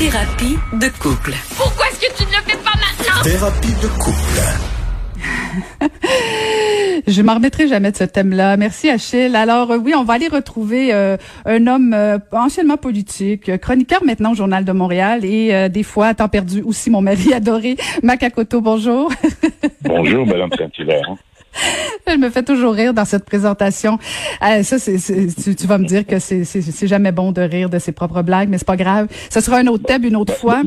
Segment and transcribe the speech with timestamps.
[0.00, 1.34] Thérapie de couple.
[1.58, 3.22] Pourquoi est-ce que tu ne le fais pas maintenant?
[3.22, 4.40] Thérapie de couple.
[7.06, 8.56] Je m'en remettrai jamais de ce thème-là.
[8.56, 9.36] Merci Achille.
[9.36, 14.32] Alors euh, oui, on va aller retrouver euh, un homme euh, anciennement politique, chroniqueur maintenant
[14.32, 18.62] au Journal de Montréal et des fois à temps perdu aussi mon mari adoré, Makakoto.
[18.62, 19.12] Bonjour.
[19.82, 21.14] Bonjour, Madame Saint-Hilaire.
[22.06, 23.98] Je me fais toujours rire dans cette présentation.
[24.40, 24.96] ça, c'est,
[25.42, 28.22] tu, tu, vas me dire que c'est, c'est, jamais bon de rire de ses propres
[28.22, 29.06] blagues, mais c'est pas grave.
[29.30, 30.62] Ce sera un autre thème une autre fois.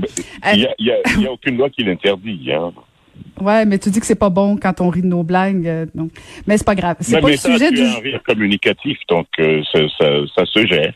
[0.54, 2.50] Il n'y a, y a, y a, aucune loi qui l'interdit.
[2.52, 2.72] Hein.
[3.42, 5.86] Ouais, mais tu dis que c'est pas bon quand on rit de nos blagues, euh,
[5.94, 6.12] donc.
[6.48, 6.98] Mais c'est pas grave.
[7.00, 7.82] C'est pas mais le sujet tu du.
[7.84, 10.94] un rire communicatif, donc euh, ça, ça, ça, se gère.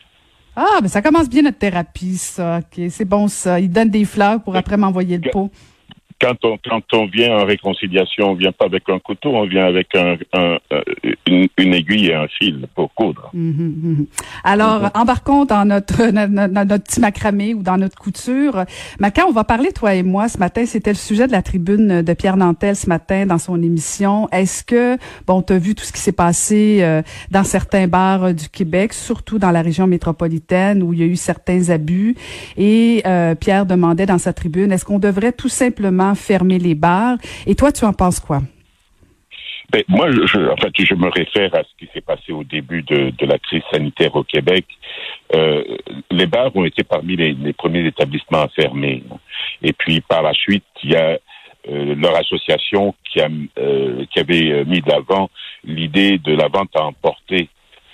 [0.56, 2.60] Ah, mais ça commence bien notre thérapie, ça.
[2.60, 3.60] Ok, c'est bon ça.
[3.60, 5.50] Il donne des fleurs pour après m'envoyer le pot
[6.20, 9.66] quand on quand on vient en réconciliation, on vient pas avec un couteau, on vient
[9.66, 10.58] avec un, un
[11.26, 13.30] une, une, aiguille et un fil pour coudre.
[13.32, 14.06] Mm -hmm.
[14.44, 15.00] Alors, mm -hmm.
[15.02, 18.64] embarquons dans notre, notre, notre petit macramé ou dans notre couture.
[19.00, 20.62] Maca, on va parler toi et moi ce matin.
[20.66, 24.28] C'était le sujet de la tribune de Pierre Nantel ce matin dans son émission.
[24.30, 24.96] Est-ce que
[25.26, 28.48] bon, tu as vu tout ce qui s'est passé euh, dans certains bars euh, du
[28.48, 32.16] Québec, surtout dans la région métropolitaine où il y a eu certains abus?
[32.56, 37.16] Et euh, Pierre demandait dans sa tribune, est-ce qu'on devrait tout simplement fermer les bars.
[37.46, 38.40] Et toi, tu en penses quoi?
[39.70, 42.82] Ben, moi, je, en fait, je me réfère à ce qui s'est passé au début
[42.82, 44.64] de, la crise sanitaire au Québec.
[45.34, 45.62] Euh,
[46.10, 49.02] les bars ont été parmi les, les, premiers établissements à fermer.
[49.62, 51.18] Et puis, par la suite, il y a
[51.68, 55.28] euh, leur association qui, a, euh, qui avait mis de l'avant
[55.64, 57.50] l'idée de la vente à emporter.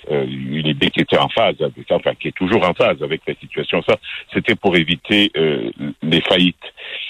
[0.09, 3.33] une idée qui était en phase, avec, enfin qui est toujours en phase avec la
[3.35, 3.81] situation.
[3.81, 3.97] Ça,
[4.33, 5.31] c'était pour éviter
[6.03, 6.67] les faillites.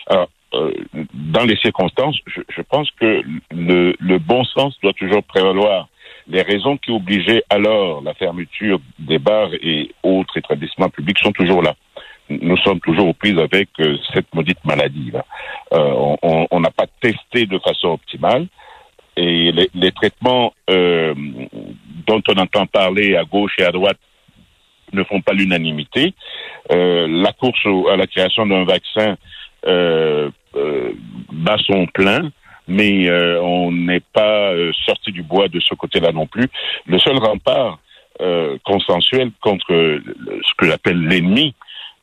[0.07, 0.29] Alors,
[1.13, 3.21] dans les circonstances, je, pense que
[3.51, 5.87] le, bon sens doit toujours prévaloir.
[6.27, 11.61] Les raisons qui obligeaient alors la fermeture des bars et autres établissements publics sont toujours
[11.61, 11.75] là.
[12.29, 15.11] Nous sommes toujours aux prises avec euh, cette maudite maladie.
[15.11, 15.23] là.
[15.73, 16.15] Euh,
[16.49, 18.47] on n'a pas testé de façon optimale
[19.15, 21.13] et les, traitements euh,
[22.07, 23.99] dont on entend parler à gauche et à droite
[24.91, 26.13] ne font pas l'unanimité.
[26.69, 29.15] la course à la création d'un vaccin
[29.67, 30.93] euh, euh,
[31.31, 32.31] bat son plein,
[32.67, 36.47] mais euh, on n'est pas euh, sorti du bois de ce côté-là non plus.
[36.87, 37.79] Le seul rempart
[38.63, 41.53] consensuel contre ce que j'appelle l'ennemi,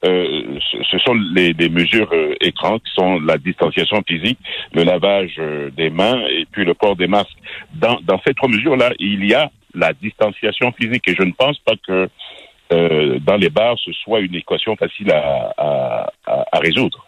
[0.03, 4.39] ce sont les, les mesures écrans qui sont la distanciation physique,
[4.75, 5.41] le lavage
[5.75, 7.39] des mains et puis le port des masques.
[7.73, 11.59] Dans, dans ces trois mesures-là, il y a la distanciation physique et je ne pense
[11.61, 12.11] pas que
[13.21, 17.07] dans les bars ce soit une équation facile à, à, à résoudre.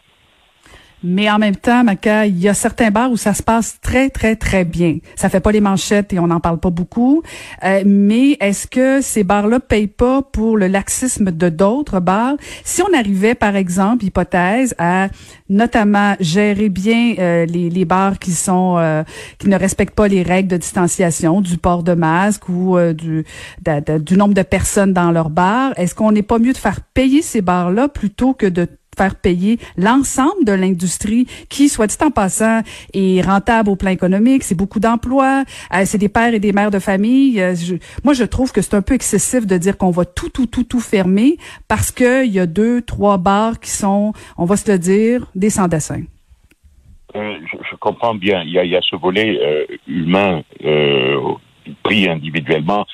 [1.06, 4.08] Mais en même temps, Maca, il y a certains bars où ça se passe très,
[4.08, 4.98] très, très bien.
[5.16, 7.22] Ça fait pas les manchettes et on n'en parle pas beaucoup.
[7.62, 12.36] Euh, mais est-ce que ces bars-là payent pas pour le laxisme de d'autres bars?
[12.64, 15.08] Si on arrivait, par exemple, hypothèse, à
[15.48, 19.02] notamment gérer bien euh, les, les, bars qui sont euh,
[19.38, 23.24] qui ne respectent pas les règles de distanciation, du port de masque ou euh, du,
[23.62, 26.80] de, du nombre de personnes dans leur bar, est-ce qu'on n'est pas mieux de faire
[26.80, 28.66] payer ces bars-là plutôt que de
[28.96, 32.60] faire payer l'ensemble de l'industrie qui, soit dit en passant,
[32.92, 34.42] est rentable au plan économique.
[34.42, 35.44] C'est beaucoup d'emplois.
[35.74, 37.40] Euh, c'est des pères et des mères de famille.
[37.40, 37.54] Euh,
[38.04, 40.64] moi, je trouve que c'est un peu excessif de dire qu'on va tout, tout, tout,
[40.64, 41.36] tout fermer
[41.68, 45.50] parce qu'il y a deux, trois bars qui sont, on va se le dire, des
[45.50, 46.02] sans-dessin.
[47.16, 47.36] Euh,
[47.70, 48.42] je, comprends bien.
[48.42, 50.42] Il y a, ce volet humain
[51.82, 52.86] pris individuellement,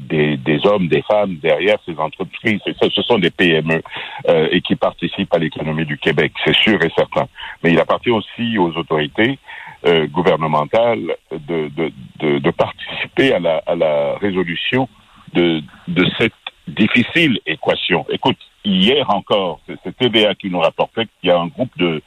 [0.00, 2.60] des, des, hommes, des femmes derrière ces entreprises.
[2.64, 3.82] Ce, sont des PME
[4.28, 7.26] euh, et qui participent à l'économie du Québec, c'est sûr et certain.
[7.62, 9.38] Mais il appartient aussi aux autorités
[9.86, 14.88] euh, gouvernementales de, de, de, de, participer à la, à la résolution
[15.32, 16.32] de, de cette
[16.68, 18.06] difficile équation.
[18.08, 22.02] Écoute, hier encore, c'est TVA qui nous rapportait qu'il y a un groupe de,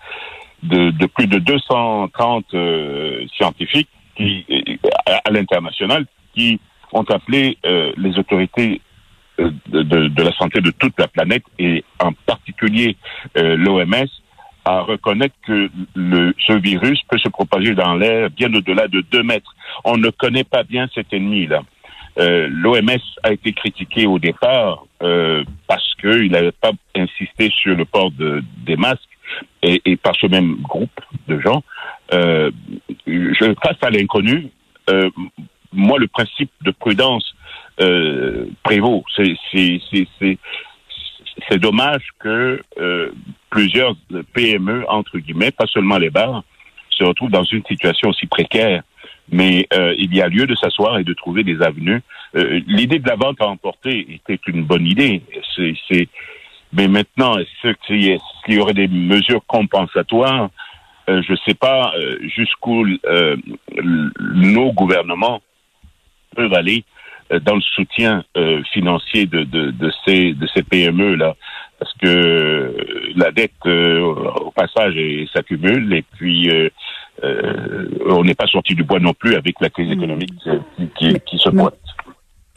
[0.64, 4.46] de, de plus de 230 euh, scientifiques qui,
[5.06, 6.60] à l'international qui
[6.92, 8.82] ont appelé euh, les autorités
[9.38, 12.98] de, de, de, la santé de toute la planète et en particulier
[13.38, 14.08] euh, l'OMS
[14.66, 19.24] à reconnaître que le, ce virus peut se propager dans l'air bien au-delà de deux
[19.24, 19.56] mètres.
[19.86, 21.62] On ne connaît pas bien cet ennemi-là.
[22.20, 27.86] Euh, L'OMS a été critiqué au départ euh, parce qu'il n'avait pas insisté sur le
[27.86, 29.17] port de, des masques
[29.64, 31.64] et, par ce même groupe de gens.
[32.14, 32.52] Euh,
[33.06, 34.50] je passe à l'inconnu.
[34.90, 35.10] Euh,
[35.74, 37.36] moi, le principe de prudence
[37.82, 39.04] euh, prévaut.
[41.50, 42.62] C'est dommage que
[43.50, 43.96] plusieurs
[44.34, 46.44] PME, entre guillemets, pas seulement les bars,
[46.90, 48.82] se retrouvent dans une situation aussi précaire.
[49.30, 52.02] Mais il y a lieu de s'asseoir et de trouver des avenues.
[52.34, 55.22] L'idée de la vente à emporter était une bonne idée.
[56.74, 60.50] Mais maintenant, est-ce qu'il y aurait des mesures compensatoires
[61.10, 63.38] euh, Je ne sais pas euh, jusqu'où euh,
[64.20, 65.42] nos gouvernements
[66.36, 66.84] peuvent aller
[67.42, 68.24] dans le soutien
[68.72, 71.36] financier de, de, de, ces, de ces PME là
[71.78, 72.74] parce que
[73.18, 74.96] la dette au passage
[75.34, 76.50] s'accumule et puis
[77.24, 79.94] euh, on n'est pas sorti du bois non plus avec la crise hmm.
[79.94, 80.34] économique
[80.78, 81.74] qui, qui, qui se pointe.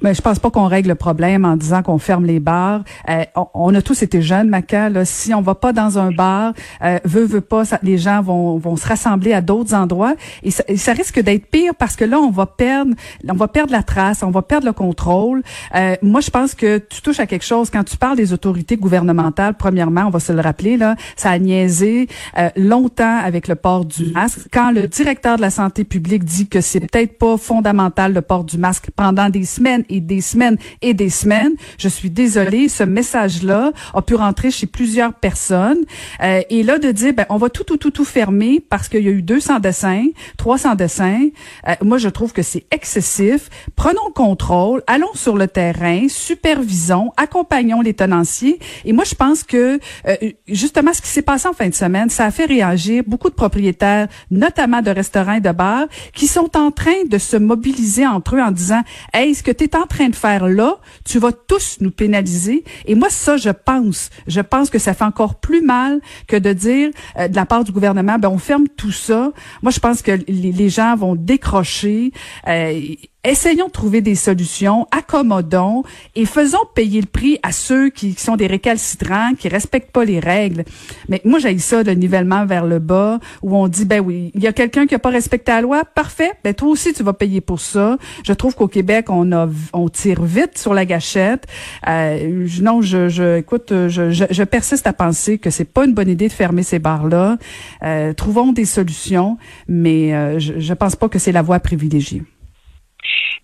[0.02, 2.82] Mais je pense pas qu'on règle le problème en disant qu'on ferme les bars.
[3.08, 3.24] Euh,
[3.54, 4.88] on, a tous été jeunes, Maca.
[4.88, 6.52] Là, si on va pas dans un bar,
[6.82, 10.50] euh, veut veut pas, ça, les gens vont, vont se rassembler à d'autres endroits et
[10.50, 12.94] ça, ça risque d'être pire parce que là, on va perdre,
[13.28, 15.42] on va perdre la trace, on va perdre le contrôle.
[15.74, 18.76] Euh, moi, je pense que tu touches à quelque chose quand tu parles des autorités
[18.76, 19.54] gouvernementales.
[19.54, 22.08] Premièrement, on va se le rappeler là, ça a niaisé
[22.38, 24.48] euh, longtemps avec le port du masque.
[24.52, 28.44] Quand le directeur de la santé publique dit que c'est peut-être pas fondamental le port
[28.44, 31.52] du masque pendant des semaines et des semaines et des semaines.
[31.78, 35.84] Je suis désolée, ce message-là a pu rentrer chez plusieurs personnes.
[36.22, 39.02] Euh, et là, de dire, ben, on va tout, tout, tout, tout fermer parce qu'il
[39.02, 40.06] y a eu 200 dessins,
[40.36, 41.28] 300 dessins,
[41.68, 43.50] euh, moi, je trouve que c'est excessif.
[43.76, 48.58] Prenons le contrôle, allons sur le terrain, supervisons, accompagnons les tenanciers.
[48.84, 50.16] Et moi, je pense que, euh,
[50.48, 53.34] justement, ce qui s'est passé en fin de semaine, ça a fait réagir beaucoup de
[53.34, 58.36] propriétaires, notamment de restaurants et de bars, qui sont en train de se mobiliser entre
[58.36, 58.82] eux en disant,
[59.12, 62.64] hey, ce que tu es en train de faire là, tu vas tous nous pénaliser.
[62.86, 66.52] Et moi, ça, je pense, je pense que ça fait encore plus mal que de
[66.52, 69.32] dire euh, de la part du gouvernement, ben on ferme tout ça.
[69.62, 72.12] Moi, je pense que les, gens vont décrocher.
[72.46, 72.80] Euh,
[73.24, 75.82] essayons de trouver des solutions, accommodons
[76.16, 80.20] et faisons payer le prix à ceux qui, sont des récalcitrants, qui respectent pas les
[80.20, 80.64] règles.
[81.08, 84.42] Mais moi, j'ai ça, le nivellement vers le bas, où on dit, ben oui, il
[84.42, 87.12] y a quelqu'un qui a pas respecté la loi, parfait, ben toi aussi, tu vas
[87.12, 87.98] payer pour ça.
[88.24, 91.46] Je trouve qu'au Québec, on a, on tire vite sur la gâchette.
[91.88, 95.92] Euh, non, je, je, écoute, je, je, je, persiste à penser que c'est pas une
[95.92, 97.36] bonne idée de fermer ces bars-là.
[97.82, 99.36] Euh, trouvons des solutions,
[99.68, 102.22] mais euh, je, je pense pas que c'est la voie privilégiée.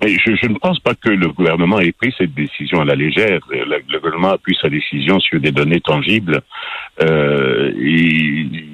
[0.03, 3.41] Mais je, ne pense pas que le gouvernement ait pris cette décision à la légère.
[3.51, 6.43] Le, gouvernement a pris sa décision sur des données tangibles.
[7.03, 7.73] Euh,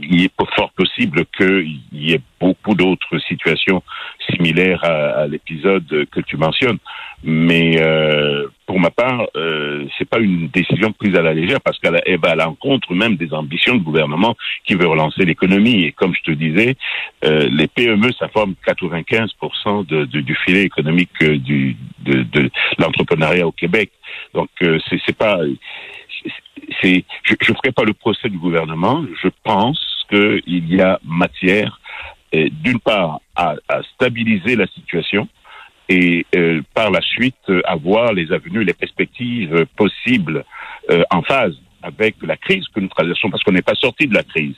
[0.03, 3.83] il, est fort possible qu'il y ait beaucoup d'autres situations
[4.31, 6.79] similaires à, à l'épisode que tu mentionnes.
[7.25, 11.79] Mais euh, pour ma part, euh, c'est pas une décision prise à la légère parce
[11.79, 14.35] qu'elle va à l'encontre même des ambitions du gouvernement
[14.65, 15.85] qui veut relancer l'économie.
[15.85, 16.77] Et comme je te disais,
[17.25, 22.51] euh, les PME, ça forme 95% de, de, du filet économique euh, du, de, de
[22.79, 23.91] l'entrepreneuriat au Québec.
[24.35, 25.39] Donc euh, c'est pas,
[26.81, 29.05] c'est, je ne ferai pas le procès du gouvernement.
[29.23, 31.81] Je pense qu'il y a matière,
[32.35, 33.57] euh, d'une part, à,
[33.95, 35.27] stabiliser la situation
[35.89, 40.45] et euh, par la suite avoir les avenues, les perspectives possibles
[40.91, 44.15] euh, en phase avec la crise que nous traversons parce qu'on n'est pas sorti de
[44.15, 44.55] la crise.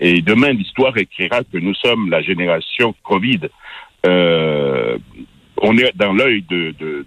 [0.00, 3.40] Et demain, l'histoire écrira que nous sommes la génération Covid.
[5.56, 7.06] On est dans l'œil de, de,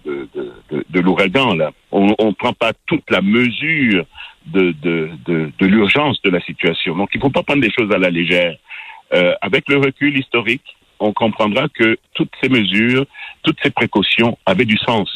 [0.88, 1.70] de l'ouragan, là.
[1.92, 4.06] On ne prend pas toute la mesure
[4.52, 5.10] de, de,
[5.58, 6.96] de, l'urgence de la situation.
[6.96, 8.56] Donc, il ne faut pas prendre des choses à la légère.
[9.12, 13.06] Euh, avec le recul historique, on comprendra que toutes ces mesures,
[13.42, 15.10] toutes ces précautions avaient du sens.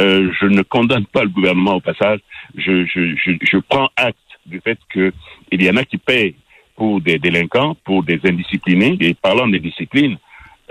[0.00, 2.20] Euh, je ne condamne pas le gouvernement au passage.
[2.56, 6.34] Je, je, je, je prends acte du fait qu'il y en a qui paient
[6.76, 8.96] pour des délinquants, pour des indisciplinés.
[9.00, 10.18] Et parlant des disciplines,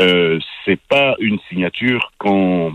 [0.01, 2.74] euh, c'est pas une signature qu'on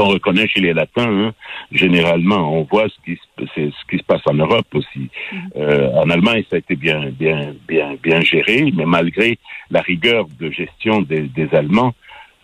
[0.00, 1.26] qu'on reconnaît chez les latins.
[1.26, 1.34] Hein.
[1.72, 5.10] Généralement, on voit ce qui, ce qui se passe en Europe aussi.
[5.32, 5.38] Mm-hmm.
[5.56, 9.38] Euh, en Allemagne, ça a été bien, bien, bien, bien géré, mais malgré
[9.70, 11.94] la rigueur de gestion des, des Allemands,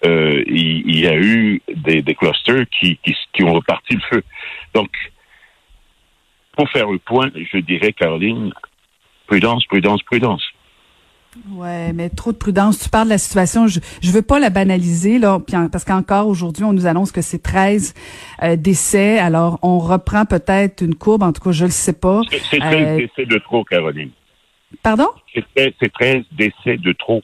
[0.05, 4.03] euh, il, il, y a eu des, des clusters qui, qui, qui ont reparti le
[4.11, 4.23] feu.
[4.75, 4.91] Donc,
[6.57, 8.53] pour faire le point, je dirais, Caroline,
[9.27, 10.45] prudence, prudence, prudence.
[11.51, 12.79] Ouais, mais trop de prudence.
[12.79, 13.67] Tu parles de la situation.
[13.67, 15.39] Je je veux pas la banaliser là,
[15.71, 17.95] parce qu'encore aujourd'hui, on nous annonce que c'est 13
[18.43, 19.19] euh, décès.
[19.19, 21.23] Alors, on reprend peut-être une courbe.
[21.23, 22.23] En tout cas, je le sais pas.
[22.51, 22.97] C'est 13 euh...
[22.97, 24.11] décès de trop, Caroline.
[24.83, 25.09] Pardon?
[25.57, 27.23] C'est 13 décès de trop.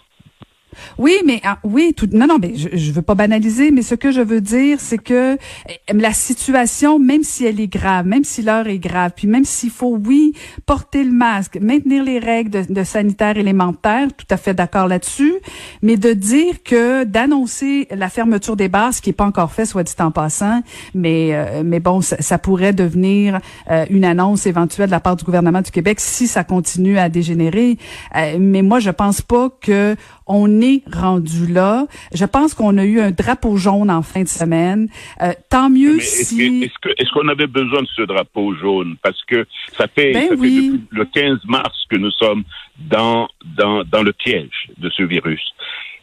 [0.99, 3.95] Oui, mais ah, oui, tout, non, non, mais je, je veux pas banaliser, mais ce
[3.95, 5.37] que je veux dire, c'est que
[5.69, 9.45] eh, la situation, même si elle est grave, même si l'heure est grave, puis même
[9.45, 10.33] s'il faut, oui,
[10.67, 15.35] porter le masque, maintenir les règles de, de sanitaire élémentaire, tout à fait d'accord là-dessus,
[15.83, 19.67] mais de dire que d'annoncer la fermeture des bars, ce qui est pas encore fait,
[19.67, 20.62] soit dit en passant,
[20.95, 25.17] mais euh, mais bon, ça, ça pourrait devenir euh, une annonce éventuelle de la part
[25.17, 27.79] du gouvernement du Québec si ça continue à dégénérer.
[28.17, 31.87] Euh, mais moi, je pense pas que on est rendu là.
[32.14, 34.88] Je pense qu'on a eu un drapeau jaune en fin de semaine.
[35.21, 36.62] Euh, tant mieux est-ce si...
[36.64, 38.97] est-ce que est-ce qu'on avait besoin de ce drapeau jaune?
[39.02, 40.71] Parce que ça fait, Ben ça fait oui.
[40.71, 42.45] depuis le 15 mars que nous sommes
[42.79, 45.43] dans dans dans le piège de ce virus.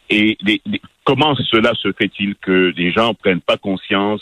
[0.09, 4.21] Et les- les- comment cela se fait-il que les gens prennent pas conscience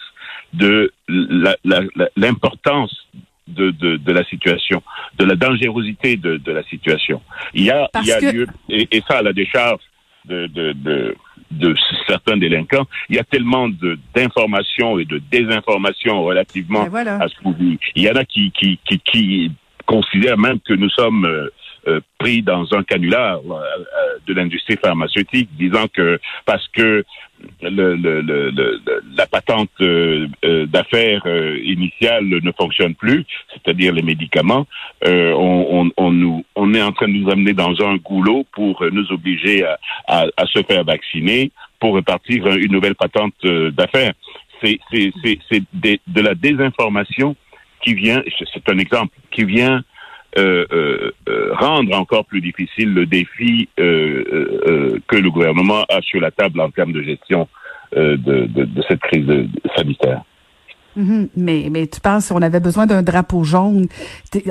[0.54, 2.94] de la- la- la- l'importance
[3.48, 4.82] de, de, de la situation,
[5.18, 7.22] de la dangerosité de, de la situation.
[7.54, 9.82] Il y a, il y a que- lieu, et, et ça à la décharge
[10.26, 11.16] de, de, de,
[11.52, 11.76] de
[12.08, 17.16] certains délinquants, il y a tellement de- d'informations et de désinformations relativement Ben voilà.
[17.24, 17.80] à ce qu'on vit.
[17.96, 19.52] Il y en a qui, qui, qui, qui
[19.86, 21.26] considèrent même que nous sommes
[21.88, 23.60] euh, pris dans un canular euh,
[24.28, 27.04] de l'industrie pharmaceutique, disant que parce que
[27.62, 28.82] le, le, le, le-
[29.16, 34.66] la patente euh, euh, d'affaires euh, initiale ne fonctionne plus, c'est-à-dire les médicaments,
[35.06, 38.84] on, on, on, nous, on est en train de nous amener dans un goulot pour
[38.92, 39.78] nous obliger à,
[40.08, 44.14] à, à se faire vacciner pour repartir une nouvelle patente d'affaires.
[44.64, 44.80] C'est
[45.82, 47.36] de la désinformation
[47.84, 49.84] qui vient, c'est un exemple, qui vient
[51.54, 56.32] rendre encore plus difficile le défi euh, euh, euh, que le gouvernement a sur la
[56.32, 57.48] table en termes de gestion
[57.96, 59.48] euh, de, cette crise de-
[60.98, 61.30] Mhm.
[61.38, 63.88] Mais, mais tu penses, on avait besoin d'un drapeau jaune.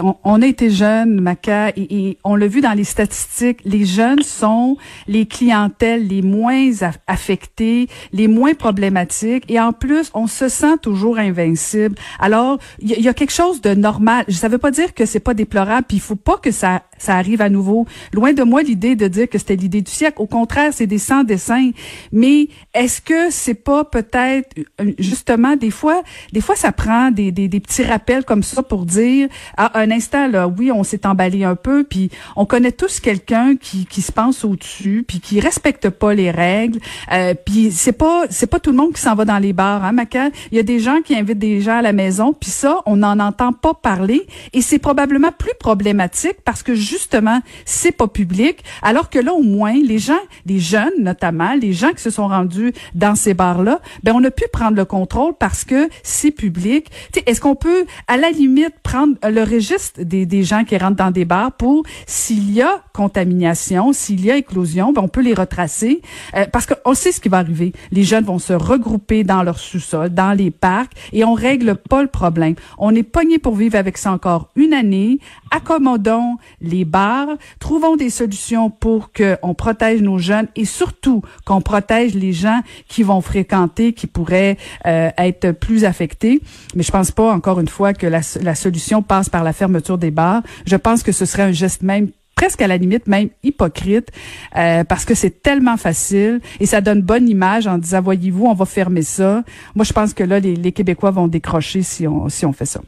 [0.00, 4.23] On, on a été jeunes, Maca, et, on l'a vu dans les statistiques, les jeunes
[4.23, 4.76] sont
[5.09, 10.79] les clientèles les moins aff- affectées, les moins problématiques, et en plus, on se sent
[10.83, 11.97] toujours invincible.
[12.21, 14.25] Alors, il y, a- quelque chose de normal.
[14.29, 17.17] Ça veut pas dire que c'est pas déplorable, puis il faut pas que ça, ça
[17.17, 17.87] arrive à nouveau.
[18.12, 20.17] Loin de moi l'idée de dire que c'était l'idée du siècle.
[20.21, 21.71] Au contraire, c'est des sans dessins.
[22.12, 27.33] Mais est-ce que c'est pas peut-être euh, justement des fois, des fois ça prend des,
[27.33, 31.07] des, des petits rappels comme ça pour dire à un instant là, oui, on s'est
[31.07, 35.41] emballé un peu, puis on connaît tous quelqu'un qui, qui se pense au-dessus, puis qui
[35.41, 36.79] respecte pas les règles.
[37.12, 39.85] Euh, puis c'est pas c'est pas tout le monde qui s'en va dans les bars,
[39.85, 40.31] hein, Maca?
[40.50, 42.97] Il y a des gens qui invitent des gens à la maison, puis ça, on
[42.97, 48.64] n'en entend pas parler, et c'est probablement plus problématique parce que justement c'est pas public,
[48.83, 50.14] alors que là au moins les gens,
[50.47, 54.31] les jeunes notamment, les gens qui se sont rendus dans ces bars-là, ben on a
[54.31, 56.90] pu prendre le contrôle parce que c'est public.
[57.26, 61.11] Est-ce qu'on peut à la limite prendre le registre des, des gens qui rentrent dans
[61.11, 65.35] des bars pour s'il y a contamination, s'il y a éclosion, ben on peut les
[65.35, 66.00] retracer
[66.35, 67.73] euh, parce qu'on sait ce qui va arriver.
[67.93, 72.02] Les jeunes vont se regrouper dans leur sous-sol, dans les parcs et on règle pas
[72.02, 72.55] le problème.
[72.78, 75.19] On est pogné pour vivre avec ça encore une année.
[75.50, 77.29] Accommodons les bars,
[77.61, 82.61] trouvons des solutions pour que on protège nos jeunes et surtout qu'on protège les gens
[82.88, 86.41] qui vont fréquenter, qui pourraient euh, être plus affectés.
[86.75, 89.99] Mais je pense pas, encore une fois, que la, la solution passe par la fermeture
[89.99, 90.43] des bars.
[90.67, 94.11] Je pense que ce serait un geste même presque à la limite même hypocrite
[94.57, 98.53] euh, parce que c'est tellement facile et ça donne bonne image en disant voyez-vous on
[98.53, 99.43] va fermer ça.
[99.75, 102.67] Moi je pense que là les, les Québécois vont décrocher si on si on fait
[102.67, 102.83] ça.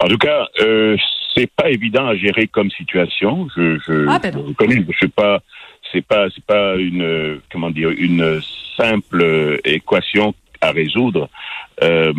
[0.00, 0.96] En tout cas, euh,
[1.34, 3.48] c'est pas évident à gérer comme situation.
[3.56, 5.40] Je, je, Ah, ben je reconnais, je sais pas,
[5.92, 8.40] c'est pas, c'est pas une, comment dire, une
[8.76, 11.28] simple équation à résoudre.
[11.82, 12.12] Euh,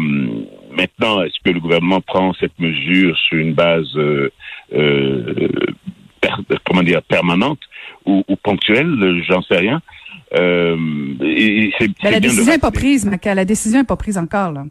[0.71, 4.29] maintenant, est-ce que le gouvernement prend cette mesure sur une base, euh,
[4.74, 5.33] euh,
[6.21, 7.59] per- comment dire, permanente
[8.05, 9.21] ou, ou ponctuelle?
[9.27, 9.81] J'en sais rien.
[10.36, 10.77] Euh,
[11.24, 13.33] et- et c'est- Mais c'est la décision n'est pas prise, Maca.
[13.36, 14.65] La décision n'est pas prise encore là.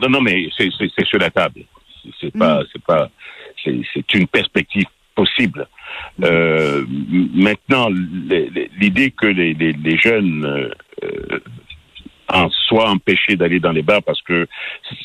[0.00, 1.60] non, non, mais c'est c'est- c'est sur la table.
[2.20, 3.10] C'est- C'est pas, c'est pas,
[3.64, 4.84] c'est une perspective
[5.14, 5.66] possible.
[6.24, 6.84] Euh,
[7.34, 7.88] maintenant,
[8.80, 10.44] l'idée que les, les, les jeunes
[11.04, 11.38] euh,
[12.28, 14.46] en soient empêchés d'aller dans les bars parce que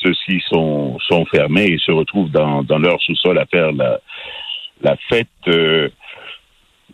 [0.02, 4.00] ceux-ci sont, sont fermés et se retrouvent dans, dans leur sous-sol à faire la,
[4.82, 5.28] la fête.
[5.48, 5.88] euh,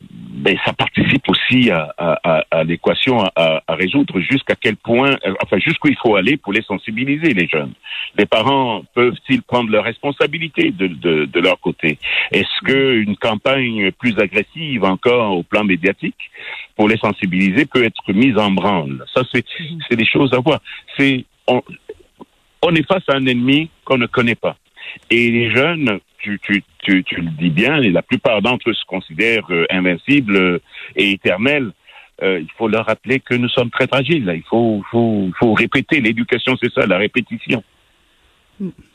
[0.01, 5.35] ben, ça participe aussi à, à, à, à l'équation à, résoudre jusqu'à quel point, euh,
[5.43, 7.73] enfin jusqu'où il faut aller pour les sensibiliser les jeunes.
[8.17, 11.99] Les parents peuvent-ils prendre leurs responsabilités de, de, de leur côté?
[12.31, 16.31] Est-ce que une campagne plus agressive encore au plan médiatique
[16.77, 19.05] pour les sensibiliser peut être mise en branle?
[19.15, 19.45] Ça c'est
[19.89, 20.61] c'est des choses à voir.
[20.97, 21.63] C'est on,
[22.63, 24.57] on est face à un ennemi qu'on ne connaît pas.
[25.11, 28.75] Et les jeunes tu, tu, tu, tu le dis bien, et la plupart d'entre eux
[28.75, 30.61] se considèrent euh, invincibles
[30.97, 31.73] et éternels.
[32.23, 34.25] Euh, il faut leur rappeler que nous sommes très fragiles.
[34.25, 34.35] Là.
[34.35, 36.01] Il faut, faut, faut répéter.
[36.01, 37.63] L'éducation, c'est ça, la répétition.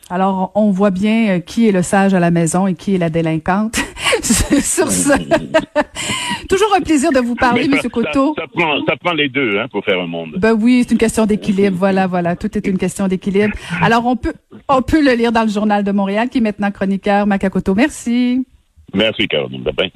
[0.10, 2.98] Alors, on voit bien euh, qui est le sage à la maison et qui est
[2.98, 3.78] la délinquante.
[4.22, 5.18] Sur ça.
[6.50, 7.80] Toujours un plaisir de vous parler, M.
[7.90, 8.36] Coteau.
[8.36, 10.36] Ça, ça, prend, ça prend les deux hein, pour faire un monde.
[10.38, 11.76] Ben oui, c'est une question d'équilibre.
[11.78, 12.36] Voilà, voilà.
[12.36, 13.56] Tout est une question d'équilibre.
[13.82, 14.34] Alors, on peut,
[14.70, 17.74] on peut le lire dans le Journal de Montréal, qui est maintenant chroniqueur Macacoto.
[17.74, 18.46] Merci.
[18.94, 19.64] Merci, Caroline.
[19.64, 19.92] Bye-bye.